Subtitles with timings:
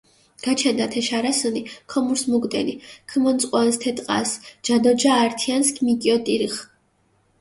[0.45, 2.73] გაჩენდჷ ათე შარასჷნი, ქომურს მუგჷდენი,
[3.09, 4.33] ქჷმონწყუნსჷ თე ტყასჷ,
[4.65, 6.59] ჯა დო ჯა ართიანსჷ მიკიოტირხჷ.